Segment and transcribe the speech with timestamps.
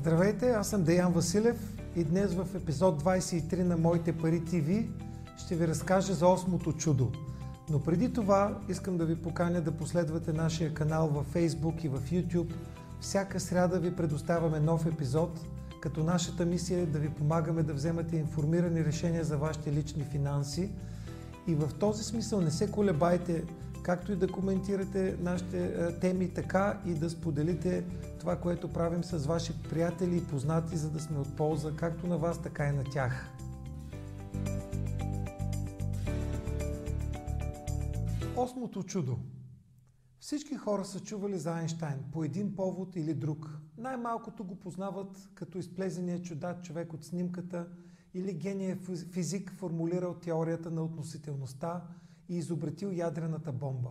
[0.00, 4.84] Здравейте, аз съм Деян Василев и днес в епизод 23 на Моите пари ТВ
[5.36, 7.12] ще ви разкажа за осмото чудо.
[7.70, 12.00] Но преди това искам да ви поканя да последвате нашия канал във Facebook и в
[12.00, 12.52] YouTube.
[13.00, 15.40] Всяка сряда ви предоставяме нов епизод,
[15.80, 20.70] като нашата мисия е да ви помагаме да вземате информирани решения за вашите лични финанси.
[21.46, 23.44] И в този смисъл не се колебайте
[23.82, 27.84] както и да коментирате нашите е, теми, така и да споделите
[28.20, 32.18] това, което правим с ваши приятели и познати, за да сме от полза както на
[32.18, 33.26] вас, така и на тях.
[38.36, 39.18] Осмото чудо.
[40.20, 43.58] Всички хора са чували за Айнштайн по един повод или друг.
[43.78, 47.66] Най-малкото го познават като изплезения чудат човек от снимката
[48.14, 48.78] или гения
[49.12, 51.82] физик формулирал теорията на относителността
[52.30, 53.90] и изобретил ядрената бомба.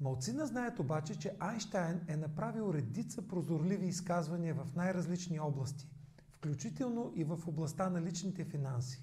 [0.00, 5.88] Малцина знаят обаче, че Айнштайн е направил редица прозорливи изказвания в най-различни области,
[6.30, 9.02] включително и в областта на личните финанси.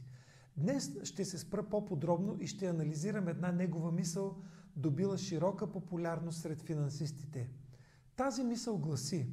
[0.57, 4.37] Днес ще се спра по-подробно и ще анализирам една негова мисъл,
[4.75, 7.49] добила широка популярност сред финансистите.
[8.15, 9.27] Тази мисъл гласи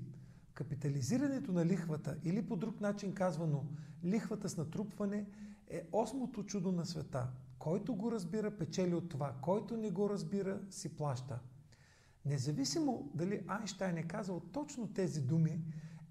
[0.54, 3.64] Капитализирането на лихвата или по друг начин казвано
[4.04, 5.26] лихвата с натрупване
[5.70, 7.30] е осмото чудо на света–
[7.68, 9.32] който го разбира, печели от това.
[9.42, 11.38] Който не го разбира, си плаща.
[12.24, 15.60] Независимо дали Айнштайн е казал точно тези думи,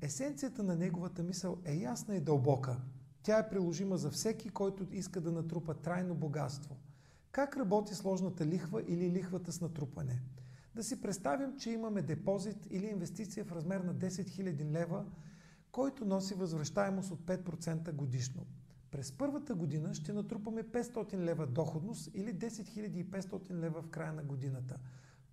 [0.01, 2.77] есенцията на неговата мисъл е ясна и дълбока.
[3.23, 6.75] Тя е приложима за всеки, който иска да натрупа трайно богатство.
[7.31, 10.21] Как работи сложната лихва или лихвата с натрупване?
[10.75, 15.05] Да си представим, че имаме депозит или инвестиция в размер на 10 000 лева,
[15.71, 18.45] който носи възвръщаемост от 5% годишно.
[18.91, 24.23] През първата година ще натрупаме 500 лева доходност или 10 500 лева в края на
[24.23, 24.77] годината.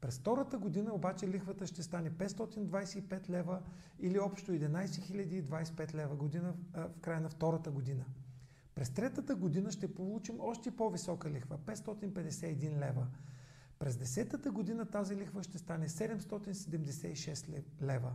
[0.00, 3.62] През втората година обаче лихвата ще стане 525 лева
[4.00, 8.04] или общо 11 025 лева година в края на втората година.
[8.74, 13.06] През третата година ще получим още по-висока лихва 551 лева.
[13.78, 18.12] През десетата година тази лихва ще стане 776 лева.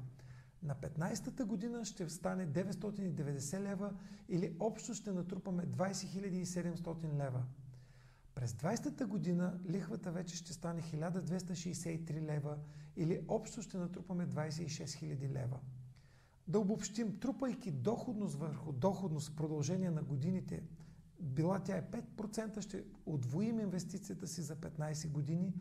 [0.64, 3.94] На 15-та година ще стане 990 лева
[4.30, 7.44] или общо ще натрупаме 20 700 лева.
[8.36, 12.58] През 20-та година лихвата вече ще стане 1263 лева
[12.96, 15.60] или общо ще натрупаме 26 000 лева.
[16.48, 20.64] Да обобщим, трупайки доходност върху доходност в продължение на годините,
[21.20, 25.54] била тя е 5%, ще отвоим инвестицията си за 15 години,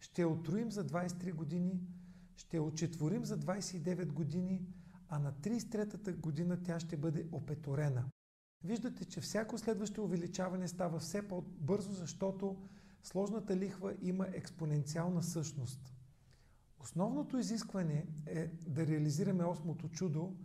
[0.00, 1.80] ще отруим за 23 години,
[2.36, 4.66] ще очетворим за 29 години,
[5.08, 8.04] а на 33-та година тя ще бъде опеторена.
[8.64, 12.56] Виждате, че всяко следващо увеличаване става все по-бързо, защото
[13.02, 15.94] сложната лихва има експоненциална същност.
[16.80, 20.36] Основното изискване е да реализираме осмото чудо,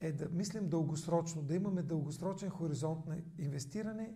[0.00, 4.14] е да мислим дългосрочно, да имаме дългосрочен хоризонт на инвестиране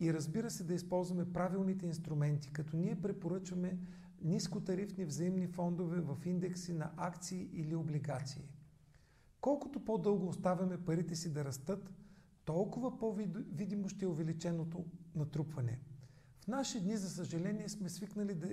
[0.00, 3.78] и разбира се да използваме правилните инструменти, като ние препоръчваме
[4.22, 8.48] нискотарифни взаимни фондове в индекси на акции или облигации.
[9.40, 11.90] Колкото по-дълго оставяме парите си да растат,
[12.44, 14.84] толкова по-видимо ще е увеличеното
[15.14, 15.78] натрупване.
[16.40, 18.48] В наши дни, за съжаление, сме свикнали да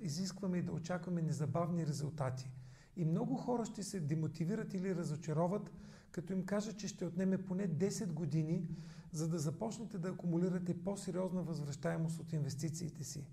[0.00, 2.50] изискваме и да очакваме незабавни резултати.
[2.96, 5.70] И много хора ще се демотивират или разочароват,
[6.10, 8.68] като им кажат, че ще отнеме поне 10 години,
[9.12, 13.26] за да започнете да акумулирате по-сериозна възвръщаемост от инвестициите си.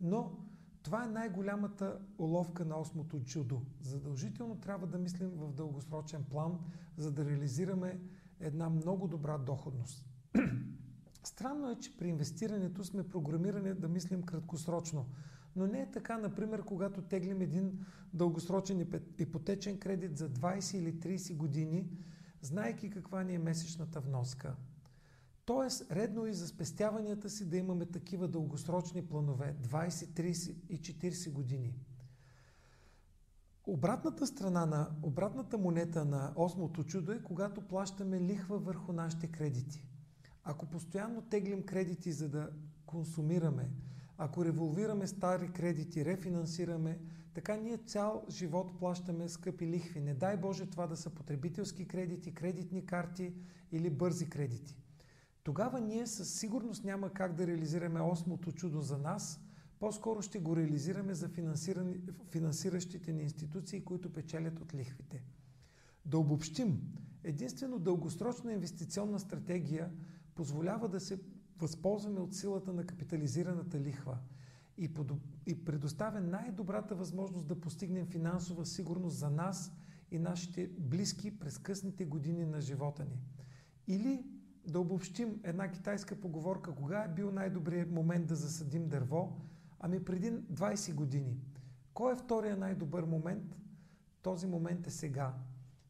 [0.00, 0.47] Но
[0.88, 3.62] това е най-голямата уловка на осмото чудо.
[3.80, 6.58] Задължително трябва да мислим в дългосрочен план,
[6.96, 8.00] за да реализираме
[8.40, 10.06] една много добра доходност.
[11.24, 15.06] Странно е, че при инвестирането сме програмирани да мислим краткосрочно.
[15.56, 18.86] Но не е така, например, когато теглим един дългосрочен
[19.18, 21.88] ипотечен кредит за 20 или 30 години,
[22.42, 24.56] знайки каква ни е месечната вноска.
[25.48, 30.80] Тоест, редно е и за спестяванията си да имаме такива дългосрочни планове 20, 30 и
[30.80, 31.74] 40 години.
[33.66, 39.84] Обратната страна на обратната монета на осмото чудо е когато плащаме лихва върху нашите кредити.
[40.44, 42.50] Ако постоянно теглим кредити за да
[42.86, 43.70] консумираме,
[44.18, 46.98] ако револвираме стари кредити, рефинансираме,
[47.34, 50.00] така ние цял живот плащаме скъпи лихви.
[50.00, 53.34] Не дай Боже това да са потребителски кредити, кредитни карти
[53.72, 54.78] или бързи кредити
[55.42, 59.40] тогава ние със сигурност няма как да реализираме осмото чудо за нас,
[59.80, 61.30] по-скоро ще го реализираме за
[62.30, 65.22] финансиращите ни институции, които печелят от лихвите.
[66.04, 66.80] Да обобщим,
[67.24, 69.90] единствено дългосрочна инвестиционна стратегия
[70.34, 71.20] позволява да се
[71.58, 74.18] възползваме от силата на капитализираната лихва
[75.46, 79.72] и, предоставя най-добрата възможност да постигнем финансова сигурност за нас
[80.10, 83.20] и нашите близки през късните години на живота ни.
[83.86, 84.24] Или
[84.68, 89.36] да обобщим една китайска поговорка, кога е бил най-добрият момент да засадим дърво?
[89.80, 91.36] Ами преди 20 години.
[91.94, 93.56] Кой е втория най-добър момент?
[94.22, 95.34] Този момент е сега.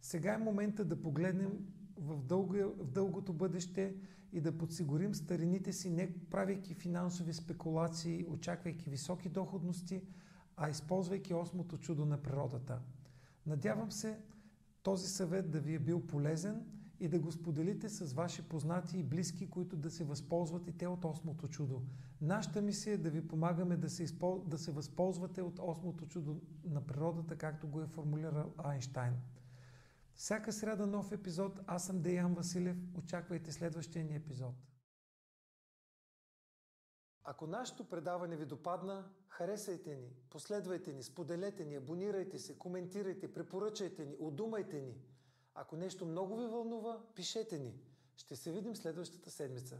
[0.02, 1.66] Сега е момента да погледнем
[1.96, 3.94] в, дълго, в дългото бъдеще
[4.32, 10.02] и да подсигурим старините си, не правейки финансови спекулации, очаквайки високи доходности,
[10.56, 12.80] а използвайки осмото чудо на природата.
[13.46, 14.18] Надявам се
[14.82, 16.66] този съвет да ви е бил полезен
[17.00, 20.86] и да го споделите с ваши познати и близки, които да се възползват и те
[20.86, 21.82] от осмото чудо.
[22.20, 24.44] Нашата мисия е да ви помагаме да се, изпол...
[24.46, 29.14] да се възползвате от осмото чудо на природата, както го е формулирал Айнштайн.
[30.14, 31.60] Всяка сряда нов епизод.
[31.66, 32.76] Аз съм Деян Василев.
[32.94, 34.54] Очаквайте следващия ни епизод.
[37.30, 44.04] Ако нашето предаване ви допадна, харесайте ни, последвайте ни, споделете ни, абонирайте се, коментирайте, препоръчайте
[44.04, 44.94] ни, удумайте ни.
[45.60, 47.74] Ако нещо много ви вълнува, пишете ни.
[48.16, 49.76] Ще се видим следващата седмица.